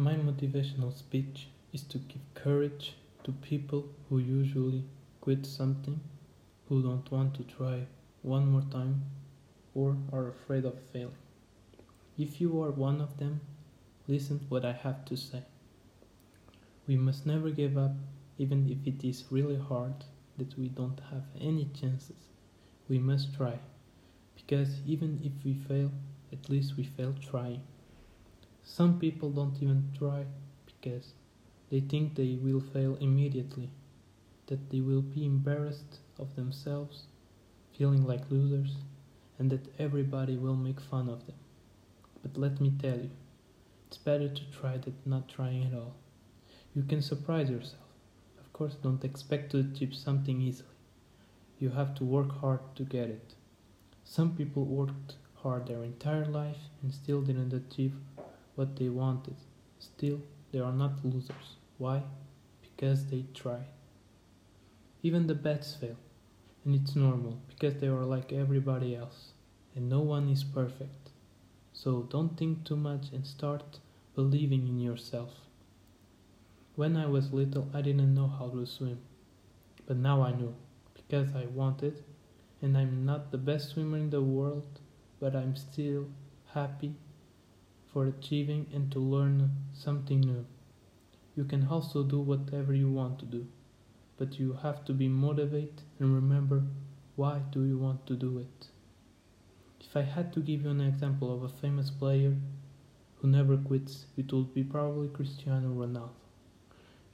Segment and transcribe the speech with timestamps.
[0.00, 4.84] My motivational speech is to give courage to people who usually
[5.20, 6.00] quit something,
[6.70, 7.86] who don't want to try
[8.22, 9.02] one more time,
[9.74, 11.18] or are afraid of failing.
[12.16, 13.42] If you are one of them,
[14.08, 15.42] listen what I have to say.
[16.86, 17.92] We must never give up,
[18.38, 20.06] even if it is really hard
[20.38, 22.30] that we don't have any chances.
[22.88, 23.58] We must try,
[24.34, 25.92] because even if we fail,
[26.32, 27.60] at least we fail trying.
[28.72, 30.26] Some people don't even try
[30.64, 31.14] because
[31.70, 33.68] they think they will fail immediately,
[34.46, 37.02] that they will be embarrassed of themselves,
[37.76, 38.76] feeling like losers,
[39.40, 41.34] and that everybody will make fun of them.
[42.22, 43.10] But let me tell you,
[43.88, 45.96] it's better to try than not trying at all.
[46.72, 47.88] You can surprise yourself.
[48.38, 50.78] Of course, don't expect to achieve something easily.
[51.58, 53.34] You have to work hard to get it.
[54.04, 57.94] Some people worked hard their entire life and still didn't achieve
[58.54, 59.36] what they wanted.
[59.78, 60.20] Still,
[60.52, 61.56] they are not losers.
[61.78, 62.02] Why?
[62.60, 63.68] Because they tried.
[65.02, 65.96] Even the best fail,
[66.64, 69.32] and it's normal because they are like everybody else,
[69.74, 71.10] and no one is perfect.
[71.72, 73.78] So don't think too much and start
[74.14, 75.30] believing in yourself.
[76.76, 78.98] When I was little, I didn't know how to swim,
[79.86, 80.54] but now I know
[80.94, 82.04] because I wanted,
[82.60, 84.80] and I'm not the best swimmer in the world,
[85.18, 86.08] but I'm still
[86.52, 86.94] happy
[87.92, 90.46] for achieving and to learn something new.
[91.36, 93.46] You can also do whatever you want to do,
[94.16, 96.62] but you have to be motivated and remember
[97.16, 98.68] why do you want to do it.
[99.80, 102.36] If I had to give you an example of a famous player
[103.16, 106.10] who never quits, it would be probably Cristiano Ronaldo.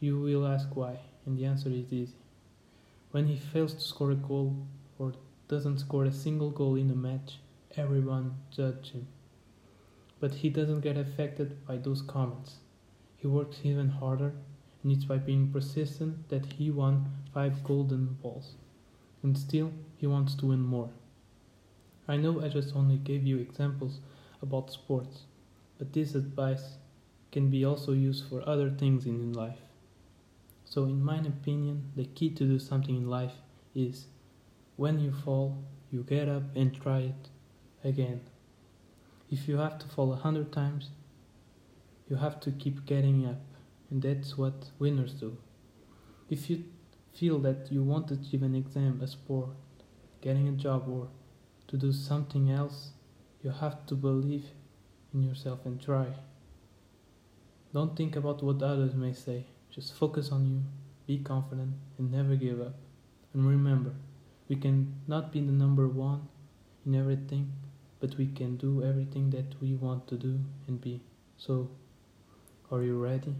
[0.00, 2.16] You will ask why, and the answer is easy.
[3.12, 4.66] When he fails to score a goal
[4.98, 5.12] or
[5.46, 7.38] doesn't score a single goal in a match,
[7.76, 9.06] everyone judges him.
[10.24, 12.56] But he doesn't get affected by those comments.
[13.18, 14.32] He works even harder,
[14.82, 18.54] and it's by being persistent that he won five golden balls.
[19.22, 20.88] And still, he wants to win more.
[22.08, 24.00] I know I just only gave you examples
[24.40, 25.24] about sports,
[25.76, 26.78] but this advice
[27.30, 29.60] can be also used for other things in life.
[30.64, 33.34] So, in my opinion, the key to do something in life
[33.74, 34.06] is
[34.76, 37.28] when you fall, you get up and try it
[37.84, 38.22] again.
[39.30, 40.90] If you have to fall a hundred times,
[42.08, 43.40] you have to keep getting up,
[43.90, 45.36] and that's what winners do.
[46.28, 46.64] If you
[47.14, 49.50] feel that you want to achieve an exam, a sport,
[50.20, 51.08] getting a job, or
[51.68, 52.90] to do something else,
[53.42, 54.46] you have to believe
[55.12, 56.06] in yourself and try.
[57.72, 60.62] Don't think about what others may say, just focus on you,
[61.06, 62.74] be confident, and never give up.
[63.32, 63.92] And remember,
[64.48, 66.28] we can not be the number one
[66.86, 67.52] in everything,
[68.04, 70.38] but we can do everything that we want to do
[70.68, 71.00] and be.
[71.38, 71.70] So,
[72.70, 73.34] are you ready?